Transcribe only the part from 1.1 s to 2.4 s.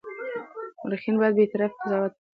باید بېطرفه قضاوت وکړي.